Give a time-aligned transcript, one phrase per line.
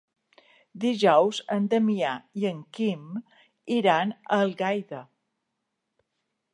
[0.85, 3.05] Dijous en Damià i en Quim
[3.79, 5.07] iran a Algaida.